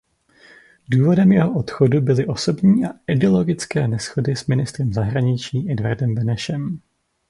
[0.89, 6.79] Důvodem jeho odchodu byly osobní a ideologické neshody s ministrem zahraničí Edvardem Benešem.